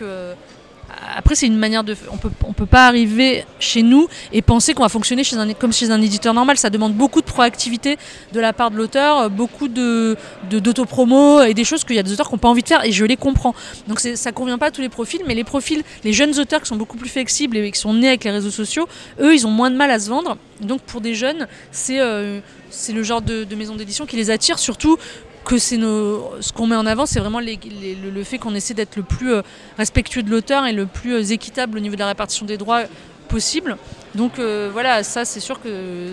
[1.16, 1.97] Après, c'est une manière de.
[2.12, 5.53] On peut, on peut pas arriver chez nous et penser qu'on va fonctionner chez un,
[5.55, 6.57] comme chez un éditeur normal.
[6.57, 7.97] Ça demande beaucoup de proactivité
[8.33, 10.16] de la part de l'auteur, euh, beaucoup de
[11.47, 12.92] et des choses qu'il y a des auteurs qui n'ont pas envie de faire et
[12.92, 13.55] je les comprends.
[13.88, 16.61] Donc c'est- ça convient pas à tous les profils, mais les profils, les jeunes auteurs
[16.62, 18.87] qui sont beaucoup plus flexibles et qui sont nés avec les réseaux sociaux,
[19.20, 20.37] eux, ils ont moins de mal à se vendre.
[20.61, 22.40] Donc pour des jeunes, c'est euh,
[22.92, 24.97] le genre de maison d'édition qui les attire, surtout
[25.44, 28.74] que c'est ce qu'on met en avant, c'est vraiment les- les- le, fait qu'on essaie
[28.74, 29.42] d'être le plus euh,
[29.78, 32.83] respectueux de l'auteur et le plus euh, équitable au niveau de la répartition des droits
[33.28, 33.76] possible.
[34.14, 36.09] Donc euh, voilà, ça c'est sûr que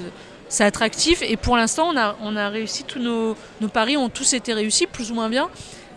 [0.50, 4.10] c'est attractif et pour l'instant on a, on a réussi, tous nos, nos paris ont
[4.10, 5.48] tous été réussis, plus ou moins bien.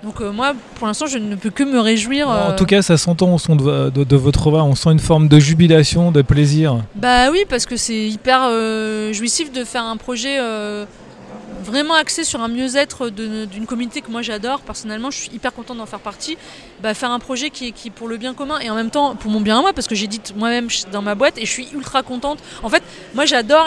[0.02, 2.28] Donc euh, moi pour l'instant je ne peux que me réjouir.
[2.28, 4.98] En tout cas, ça s'entend au son de, de- de votre voix, on sent une
[4.98, 6.78] forme de jubilation, de plaisir.
[6.94, 8.50] Bah oui, parce que c'est hyper
[9.12, 10.38] jouissif de faire un projet
[11.64, 14.60] vraiment axé sur un mieux-être d'une communauté que moi j'adore.
[14.60, 16.36] Personnellement, je suis hyper contente d'en faire partie.
[16.82, 19.16] Bah, faire un projet qui est, qui pour le bien commun et en même temps
[19.16, 21.68] pour mon bien à moi, parce que j'édite moi-même dans ma boîte et je suis
[21.72, 22.38] ultra contente.
[22.62, 22.82] En fait,
[23.14, 23.66] moi j'adore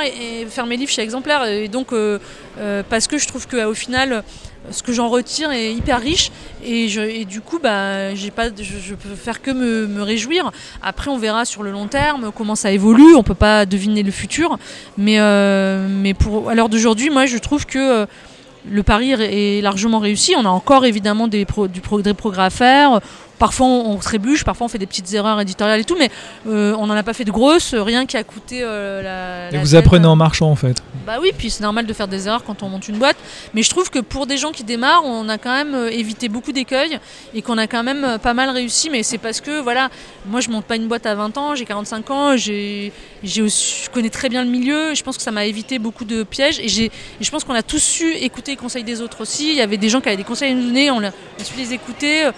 [0.50, 2.20] faire mes livres chez Exemplaire et donc euh,
[2.60, 4.24] euh, parce que je trouve qu'au final,
[4.72, 6.32] ce que j'en retire est hyper riche
[6.64, 10.52] et, du coup bah, j'ai pas, je, je peux faire que me, réjouir.
[10.82, 14.12] Après on verra sur le long terme comment ça évolue, on peut pas deviner le
[14.12, 14.58] futur,
[14.98, 18.06] mais, euh, mais pour, à l'heure d'aujourd'hui moi je trouve que euh,
[18.70, 20.36] le pari est largement réussi.
[20.38, 23.00] On a encore évidemment des, du progrès à faire.
[23.40, 26.10] Parfois on, on trébuche, parfois on fait des petites erreurs éditoriales et tout, mais
[26.48, 29.50] euh, on n'en a pas fait de grosses, rien qui a coûté euh, la.
[29.50, 29.86] Et la vous tête.
[29.86, 30.82] apprenez en marchant en fait.
[31.06, 33.18] Bah oui, puis c'est normal de faire des erreurs quand on monte une boîte.
[33.54, 36.30] Mais je trouve que pour des gens qui démarrent, on a quand même euh, évité
[36.30, 37.00] beaucoup d'écueils
[37.34, 38.90] et qu'on a quand même pas mal réussi.
[38.90, 39.90] Mais c'est parce que, voilà,
[40.26, 42.92] moi je monte pas une boîte à 20 ans, j'ai 45 ans, j'ai,
[43.24, 44.94] je connais très bien le milieu.
[44.96, 47.64] Je pense que ça m'a évité beaucoup de pièges et, et je pense qu'on a
[47.64, 49.50] tous su écouter les conseils des autres aussi.
[49.50, 51.42] Il y avait des gens qui avaient des conseils à nous donner, on a, on
[51.42, 52.30] a su les écouter.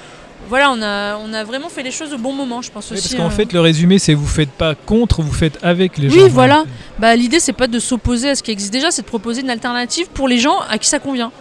[0.48, 2.98] Voilà, on a, on a vraiment fait les choses au bon moment, je pense Oui,
[2.98, 3.10] aussi.
[3.10, 3.30] parce qu'en hein.
[3.30, 6.28] fait, le résumé, c'est vous faites pas contre, vous faites avec les Oui, gens.
[6.30, 6.64] voilà.
[6.98, 9.50] Bah, l'idée, c'est pas de s'opposer à ce qui existe déjà, c'est de proposer une
[9.50, 11.32] alternative pour les gens à qui ça convient.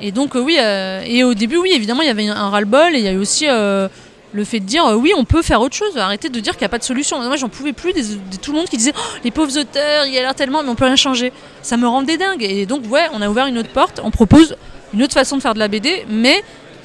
[0.00, 2.94] Et donc, euh, oui, euh, et au début, oui, évidemment, il y avait un ras-le-bol
[2.94, 3.88] et il y a eu aussi euh,
[4.32, 6.62] le fait de dire, euh, oui, on peut faire autre chose, arrêter de dire qu'il
[6.62, 7.20] n'y a pas de solution.
[7.22, 10.06] Moi, j'en pouvais plus des- de tout le monde qui disait, Oh, les pauvres auteurs,
[10.06, 11.32] il y a l'air tellement, mais on peut rien changer.
[11.62, 12.42] Ça me rendait dingue.
[12.42, 14.56] Et donc, ouais, on a ouvert une autre porte, on propose
[14.94, 16.42] une autre façon de faire de la BD, mais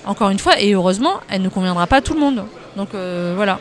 [0.09, 2.43] encore une fois, et heureusement, elle ne conviendra pas à tout le monde.
[2.75, 3.59] Donc, euh, voilà.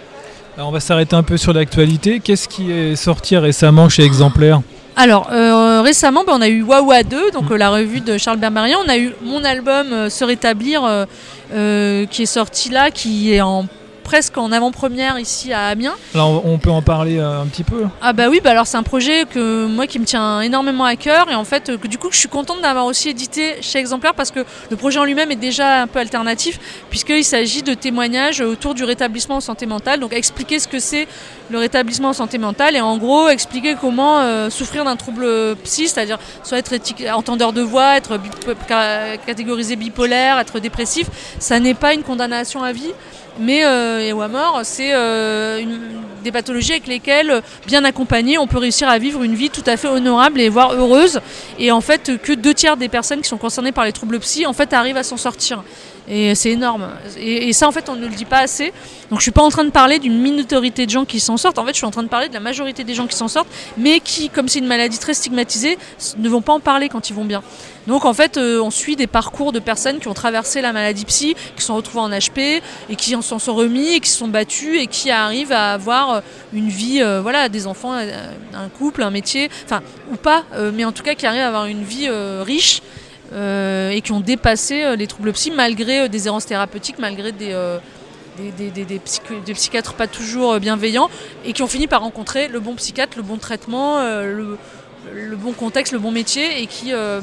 [0.57, 2.21] Alors, on va s'arrêter un peu sur l'actualité.
[2.21, 4.63] Qu'est-ce qui est sorti récemment chez Exemplaire?
[4.97, 8.39] Alors, euh, récemment, bah, on a eu Wawa 2, donc euh, la revue de Charles
[8.39, 8.79] Berberian.
[8.85, 11.07] On a eu mon album Se rétablir,
[11.51, 13.67] qui est sorti là, qui est en
[14.09, 15.95] presque en avant-première ici à Amiens.
[16.15, 17.85] Alors, on peut en parler euh, un petit peu.
[18.01, 20.97] Ah bah oui, bah alors c'est un projet que moi qui me tient énormément à
[20.97, 23.79] cœur et en fait euh, que du coup je suis contente d'avoir aussi édité chez
[23.79, 27.75] Exemplaire parce que le projet en lui-même est déjà un peu alternatif puisqu'il s'agit de
[27.75, 31.07] témoignages autour du rétablissement en santé mentale, donc expliquer ce que c'est
[31.51, 35.27] le rétablissement en santé mentale et en gros expliquer comment euh, souffrir d'un trouble
[35.65, 36.73] psy, c'est-à-dire soit être
[37.15, 38.19] entendeur de voix, être
[39.27, 42.95] catégorisé bipolaire, être dépressif, ça n'est pas une condamnation à vie
[43.39, 45.63] mais euh, mort, c'est euh,
[46.23, 49.77] des pathologies avec lesquelles, bien accompagné, on peut réussir à vivre une vie tout à
[49.77, 51.21] fait honorable et voire heureuse.
[51.59, 54.47] Et en fait, que deux tiers des personnes qui sont concernées par les troubles psy,
[54.47, 55.63] en fait, arrivent à s'en sortir.
[56.11, 56.89] Et c'est énorme.
[57.19, 58.73] Et, et ça, en fait, on ne le dit pas assez.
[59.11, 61.59] Donc, je suis pas en train de parler d'une minorité de gens qui s'en sortent.
[61.59, 63.29] En fait, je suis en train de parler de la majorité des gens qui s'en
[63.29, 65.79] sortent, mais qui, comme c'est une maladie très stigmatisée,
[66.17, 67.43] ne vont pas en parler quand ils vont bien.
[67.89, 71.07] Donc, en fait, euh, on suit des parcours de personnes qui ont traversé la maladie
[71.07, 74.29] psy, qui sont retrouvées en HP et qui en sont remis et qui se sont
[74.29, 76.21] battus et qui arrivent à avoir euh,
[76.53, 79.81] une vie, euh, voilà, des enfants, un couple, un métier, enfin,
[80.13, 82.83] ou pas, mais en tout cas qui arrivent à avoir une vie riche
[83.33, 87.55] et qui ont dépassé les troubles psy malgré des errances thérapeutiques, malgré des,
[89.55, 91.09] psychiatres pas toujours bienveillants
[91.45, 94.59] et qui ont fini par rencontrer le bon psychiatre, le bon traitement, le,
[95.13, 97.21] le bon contexte, le bon métier et qui, euh,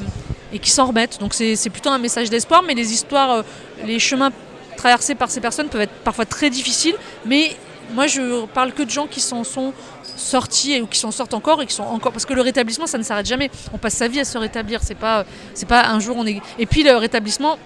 [0.61, 1.19] qui s'en remettent.
[1.19, 3.41] Donc c'est plutôt un message d'espoir, mais les histoires, euh,
[3.85, 4.31] les chemins
[4.77, 7.55] traversés par ces personnes peuvent être parfois très difficiles, mais
[7.93, 11.33] moi je parle que de gens qui s'en sont sortis et ou qui s'en sortent
[11.33, 13.49] encore et qui sont encore parce que le rétablissement ça ne s'arrête jamais.
[13.73, 14.81] On passe sa vie à se rétablir.
[14.83, 17.57] C'est pas c'est pas un jour on est et puis le rétablissement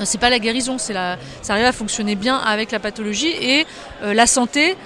[0.00, 0.78] euh, c'est pas la guérison.
[0.78, 3.66] C'est la ça arrive à fonctionner bien avec la pathologie et
[4.02, 4.76] la santé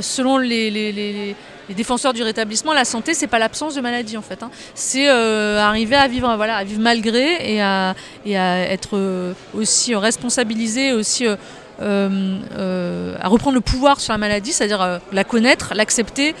[0.00, 1.34] selon les
[1.74, 4.42] défenseurs du rétablissement, la santé, c'est pas l'absence de maladie en fait.
[4.42, 4.50] hein.
[4.74, 6.36] C'est euh, arriver à vivre,
[6.78, 11.36] malgré et à, être euh, aussi responsabilisé, aussi euh,
[11.82, 16.34] euh, euh, à reprendre le pouvoir sur la maladie, c'est-à-dire la connaître, l'accepter,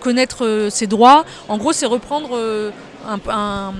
[0.00, 1.24] connaître ses droits.
[1.48, 2.36] En gros, c'est reprendre
[3.28, 3.72] un,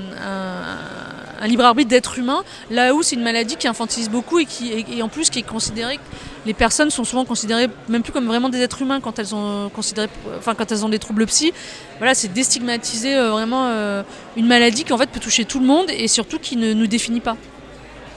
[1.47, 5.03] libre arbitre d'être humain, là où c'est une maladie qui infantilise beaucoup et qui et
[5.03, 5.99] en plus qui est considérée
[6.47, 9.69] les personnes sont souvent considérées même plus comme vraiment des êtres humains quand elles ont
[9.75, 11.53] considéré, enfin quand elles ont des troubles psy.
[11.99, 14.03] Voilà, c'est déstigmatiser euh, vraiment euh,
[14.37, 16.87] une maladie qui en fait peut toucher tout le monde et surtout qui ne nous
[16.87, 17.37] définit pas.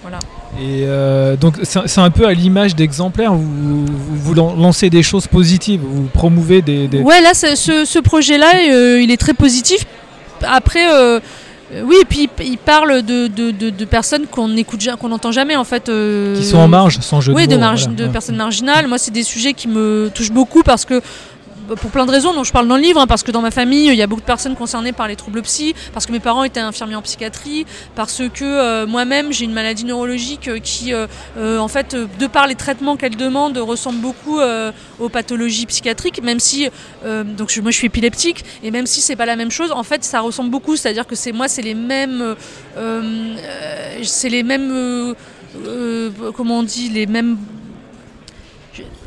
[0.02, 0.20] Voilà.
[0.60, 5.02] Et euh, donc c'est un peu à l'image d'exemplaires, vous, vous, vous lan- lancez des
[5.04, 6.88] choses positives, vous promouvez des...
[6.88, 7.56] des- Ouais, là, ce,
[7.86, 9.86] ce projet-là, euh, il est très positif.
[10.46, 11.20] Après, euh, euh,
[11.84, 15.32] oui, et puis il parle de, de, de- de personnes qu'on n'écoute, ja- qu'on n'entend
[15.32, 15.90] jamais en fait.
[15.90, 17.62] euh, qui sont en marge, sans jeu Oui, de de, mots.
[17.66, 17.98] margi- voilà.
[17.98, 18.10] de Ouais.
[18.12, 18.88] personnes marginales.
[18.88, 21.02] Moi, c'est des sujets qui me touchent beaucoup parce que
[21.76, 23.52] pour plein de raisons dont je parle dans le livre, hein, parce que dans ma
[23.52, 26.20] famille, il y a beaucoup de personnes concernées par les troubles psy, parce que mes
[26.20, 30.94] parents étaient infirmiers en psychiatrie, parce que euh, moi-même j'ai une maladie neurologique euh, qui,
[30.94, 31.08] euh,
[31.58, 34.40] en fait, de par les traitements qu'elle demande, ressemble beaucoup
[35.00, 36.68] aux pathologies psychiatriques, même si,
[37.04, 40.04] donc moi je suis épileptique, et même si c'est pas la même chose, en fait
[40.04, 42.36] ça ressemble beaucoup, c'est-à-dire que c'est moi c'est les mêmes,
[44.04, 45.16] c'est les mêmes,
[46.36, 47.38] comment on dit, les mêmes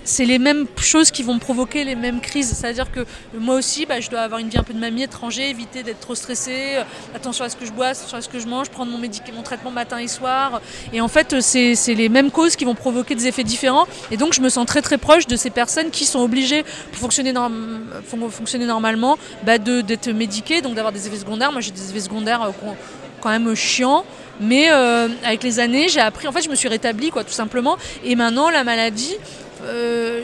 [0.07, 2.51] c'est les mêmes choses qui vont provoquer les mêmes crises.
[2.57, 5.51] C'est-à-dire que moi aussi, bah, je dois avoir une vie un peu de mamie étranger,
[5.51, 6.83] éviter d'être trop stressée, euh,
[7.15, 9.43] attention à ce que je bois, attention à ce que je mange, prendre mon, mon
[9.43, 10.63] traitement matin et soir.
[10.93, 13.87] Et en fait, euh, c'est les mêmes causes qui vont provoquer des effets différents.
[14.11, 17.01] Et donc, je me sens très très proche de ces personnes qui sont obligées, pour
[17.01, 21.51] fonctionner, norm- fon- fonctionner normalement, bah, d'être médiquées, donc d'avoir des effets secondaires.
[21.51, 22.71] Moi, j'ai des effets secondaires euh,
[23.21, 24.05] quand même chiants.
[24.39, 27.33] Mais euh, avec les années, j'ai appris, en fait, je me suis rétablie, quoi, tout
[27.33, 27.77] simplement.
[28.05, 29.17] Et maintenant, la maladie,
[29.65, 30.23] euh,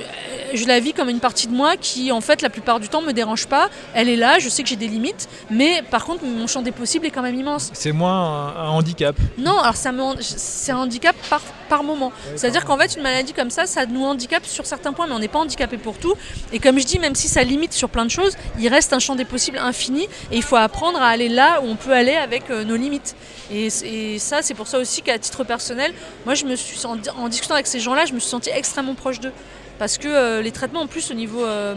[0.55, 3.03] je la vis comme une partie de moi qui, en fait, la plupart du temps,
[3.03, 3.69] me dérange pas.
[3.95, 6.73] Elle est là, je sais que j'ai des limites, mais par contre, mon champ des
[6.73, 7.71] possibles est quand même immense.
[7.73, 9.17] C'est moins un, un handicap.
[9.39, 11.41] Non, alors ça me, c'est un handicap par,
[11.73, 12.13] par moment.
[12.37, 15.23] C'est-à-dire qu'en fait, une maladie comme ça, ça nous handicape sur certains points, mais on
[15.25, 16.15] n'est pas handicapé pour tout.
[16.53, 18.99] Et comme je dis, même si ça limite sur plein de choses, il reste un
[18.99, 22.15] champ des possibles infini, et il faut apprendre à aller là où on peut aller
[22.15, 23.17] avec euh, nos limites.
[23.51, 25.95] Et, et ça, c'est pour ça aussi qu'à titre personnel,
[26.27, 28.95] moi, je me suis en, en discutant avec ces gens-là, je me suis sentie extrêmement
[28.95, 29.33] proche d'eux.
[29.79, 31.75] Parce que euh, les traitements, en plus, au niveau euh,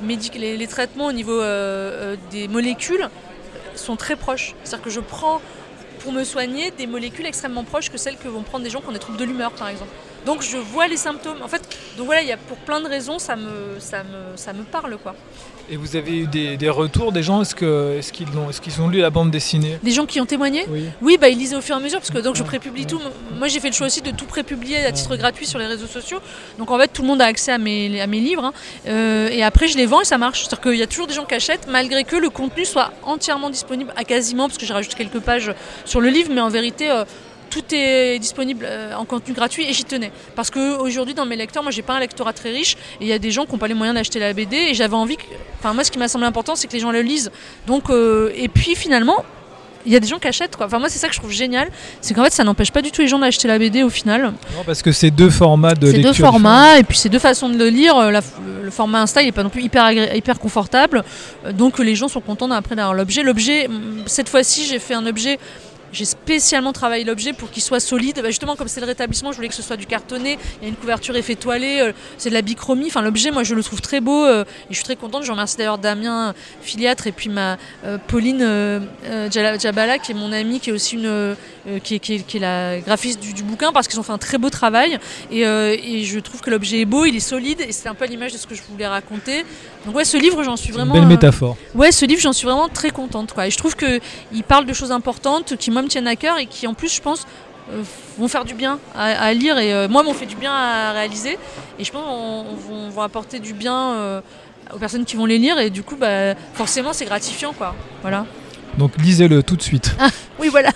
[0.00, 3.10] médic, les, les traitements au niveau euh, des molécules
[3.74, 4.54] sont très proches.
[4.64, 5.42] C'est-à-dire que je prends
[6.04, 8.88] pour me soigner des molécules extrêmement proches que celles que vont prendre des gens qui
[8.88, 9.90] ont des troubles de l'humeur, par exemple.
[10.26, 11.38] Donc je vois les symptômes.
[11.42, 11.62] En fait,
[11.96, 14.62] donc voilà, il y a pour plein de raisons, ça me, ça me, ça me
[14.62, 15.14] parle, quoi.
[15.70, 17.40] Et vous avez eu des, des retours des gens?
[17.40, 19.78] Est-ce que- est-ce qu'ils l'ont- est-ce qu'ils ont lu la bande dessinée?
[19.82, 20.66] Des gens qui ont témoigné?
[20.68, 20.84] Oui.
[21.00, 22.46] Oui, bah, ils lisaient au fur et à mesure, parce que donc je Ouais.
[22.46, 23.00] prépublie tout.
[23.38, 25.86] Moi, j'ai fait le choix aussi de tout prépublier à titre gratuit sur les réseaux
[25.86, 26.18] sociaux.
[26.58, 28.44] Donc en fait, tout le monde a accès à mes, à mes livres.
[28.44, 28.52] hein.
[28.88, 30.40] Euh, et après, je les vends et ça marche.
[30.42, 33.48] C'est-à-dire qu'il y a toujours des gens qui achètent, malgré que le contenu soit entièrement
[33.48, 35.50] disponible, à quasiment, parce que j'ai rajouté quelques pages
[35.86, 36.90] sur le livre, mais en vérité.
[36.90, 37.04] euh,
[37.50, 40.10] tout est disponible euh, en contenu gratuit et j'y tenais.
[40.36, 43.12] Parce qu'aujourd'hui, dans mes lecteurs, moi, j'ai pas un lectorat très riche et il y
[43.12, 45.22] a des gens qui n'ont pas les moyens d'acheter la BD et j'avais envie que.
[45.60, 47.30] Enfin, moi, ce qui m'a semblé important, c'est que les gens le lisent.
[47.66, 49.24] Donc, euh, et puis finalement,
[49.86, 50.64] il y a des gens qui achètent quoi.
[50.64, 51.68] Enfin moi c'est ça que je trouve génial,
[52.00, 54.22] c'est qu'en fait ça n'empêche pas du tout les gens d'acheter la BD au final.
[54.56, 56.10] Non, parce que c'est deux formats de C'est lecture.
[56.14, 57.94] deux formats et puis c'est deux façons de le lire.
[57.98, 58.22] Euh, la-
[58.62, 61.04] le format Insta il est pas non plus hyper hyper confortable,
[61.52, 63.22] donc les gens sont contents d'avoir l'objet.
[63.22, 63.68] L'objet
[64.06, 65.38] cette fois-ci j'ai fait un objet.
[65.94, 68.20] J'ai spécialement travaillé l'objet pour qu'il soit solide.
[68.20, 70.38] Bah, justement, comme c'est le rétablissement, je voulais que ce soit du cartonné.
[70.60, 72.86] Il y a une couverture effet toilé, euh, c'est de la bichromie.
[72.86, 75.22] Enfin, l'objet, moi, je le trouve très beau euh, et je suis très contente.
[75.22, 78.88] Je remercie d'ailleurs Damien, filiatre, et puis ma euh, Pauline
[79.30, 81.36] Djabala, qui est mon amie, qui est aussi une,
[81.68, 84.02] euh, qui, est, qui est- qui est la graphiste du, du bouquin, parce qu'ils ont
[84.02, 84.98] fait un très beau travail.
[85.30, 87.94] Et, euh, et je trouve que l'objet est beau, il est solide, et c'est un
[87.94, 89.44] peu à l'image de ce que je voulais raconter.
[89.86, 90.94] Donc ouais, ce livre, j'en suis Une vraiment.
[90.94, 91.56] belle euh, métaphore.
[91.74, 93.32] Ouais, ce livre, j'en suis vraiment très contente.
[93.32, 93.46] Quoi.
[93.46, 96.46] Et je trouve qu'il parle de choses importantes qui, moi, me tiennent à cœur et
[96.46, 97.26] qui, en plus, je pense,
[98.18, 99.58] vont faire du bien à, à lire.
[99.58, 101.38] Et moi, m'ont fait du bien à réaliser.
[101.78, 104.20] Et je pense qu'on vont apporter du bien
[104.72, 105.58] aux personnes qui vont les lire.
[105.58, 107.52] Et du coup, bah, forcément, c'est gratifiant.
[107.52, 107.74] Quoi.
[108.02, 108.26] Voilà.
[108.76, 109.94] Donc lisez-le tout de suite.
[110.38, 110.70] Oui, voilà.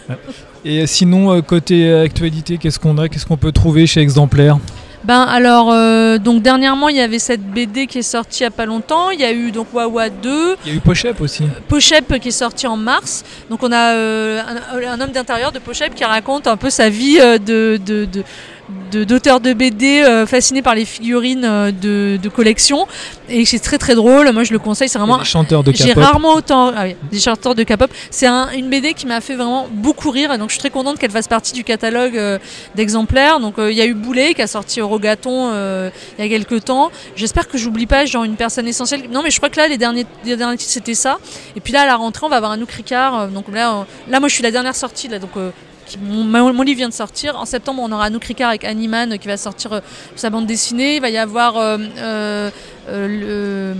[0.64, 4.58] Et sinon, euh, côté euh, actualité, qu'est-ce qu'on a Qu'est-ce qu'on peut trouver chez Exemplaire
[5.04, 8.48] Ben alors, euh, donc dernièrement, il y avait cette BD qui est sortie il n'y
[8.48, 9.10] a pas longtemps.
[9.10, 11.44] Il y a eu donc Wawa 2, Il y a eu Pochep aussi.
[11.68, 13.24] Pochep qui est sorti en mars.
[13.48, 14.42] Donc on a euh,
[14.72, 18.24] un, un homme d'intérieur de Pochep qui raconte un peu sa vie de, de, de-
[18.92, 22.87] d'auteurs de, BD euh, fascinés par les figurines euh, de, de collection
[23.28, 24.31] et c'est très très drôle.
[24.33, 27.18] Moi je le conseille, c'est vraiment Des chanteurs de j'ai rarement autant ah oui, des
[27.20, 27.90] chanteurs de K-pop.
[28.11, 30.70] C'est un- une BD qui m'a fait vraiment beaucoup rire et donc je suis très
[30.70, 32.38] contente qu'elle fasse partie du catalogue euh,
[32.74, 33.40] d'exemplaires.
[33.40, 36.28] Donc euh, il y a eu Boulet qui a sorti Rogaton euh, il y a
[36.31, 36.90] quelques temps.
[37.16, 39.02] J'espère que j'oublie pas genre une personne essentielle.
[39.11, 41.18] Non mais je crois que là les derniers les derniers titres c'était ça.
[41.57, 43.18] Et puis là à la rentrée on va avoir un Anouk Ricard.
[43.18, 45.50] euh, donc là là moi je suis la dernière sortie là donc euh,
[45.96, 47.37] mon, livre vient de sortir.
[47.37, 49.81] En septembre, on aura Anouk avec Animan euh, qui va sortir euh,
[50.16, 50.96] sa bande dessinée.
[50.96, 52.51] Il va y avoir euh,
[52.88, 53.74] le,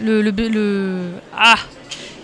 [0.00, 1.00] le,
[1.36, 1.56] Ah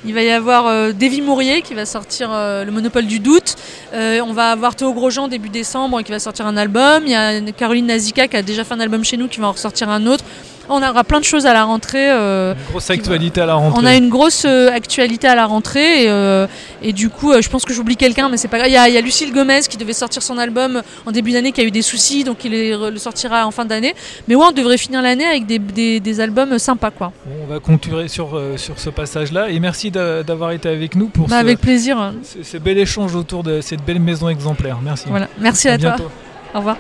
[0.03, 3.57] il va y avoir Davy Mourier qui va sortir Le Monopole du Doute.
[3.93, 7.03] On va avoir Théo Grosjean début décembre qui va sortir un album.
[7.05, 9.49] Il y a Caroline Nazika qui a déjà fait un album chez nous qui va
[9.49, 10.25] en ressortir un autre.
[10.71, 12.11] On aura plein de choses à la rentrée.
[12.11, 13.81] euh, Une grosse actualité à la rentrée.
[13.83, 16.47] on a une grosse euh, actualité à la rentrée et, euh,
[16.83, 18.69] et du coup, je pense que j'oublie quelqu'un, mais c'est pas grave.
[18.71, 21.33] Il y, a, il y a Lucille Gomez qui devait sortir son album en début
[21.33, 23.95] d'année, qui a eu des soucis, donc il le sortira en fin d'année.
[24.29, 27.13] Mais ouais, on devrait finir l'année avec des, des- des albums sympas, quoi.
[27.27, 29.51] Bon, on va conclure sur, sur ce passage-là.
[29.51, 32.13] Et merci d'a- d'avoir été avec nous pour Bah, ce, avec plaisir.
[32.23, 34.79] ce- ce bel échange autour de cette belle maison exemplaire.
[34.83, 35.07] Merci.
[35.09, 35.29] Voilà.
[35.41, 35.91] Merci à, toi.
[35.97, 36.11] bientôt.
[36.55, 36.77] Au revoir.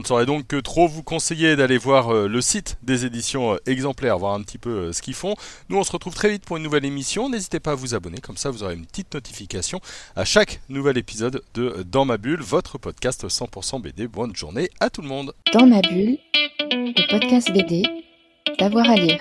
[0.00, 3.52] On ne saurait donc que trop vous conseiller d'aller voir euh, le site des éditions
[3.52, 5.34] euh, exemplaires, voir un petit peu euh, ce qu'ils font.
[5.68, 7.28] Nous, on se retrouve très vite pour une nouvelle émission.
[7.28, 9.78] N'hésitez pas à vous abonner, comme ça vous aurez une petite notification
[10.16, 14.08] à chaque nouvel épisode de Dans ma bulle, votre podcast 100% BD.
[14.08, 15.34] Bonne journée à tout le monde.
[15.52, 16.16] Dans ma bulle,
[16.70, 17.82] le podcast BD,
[18.58, 19.18] d'avoir à lire.